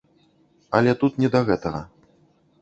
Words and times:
Але 0.79 0.95
тут 1.03 1.19
не 1.25 1.29
да 1.37 1.43
гэтага. 1.51 1.81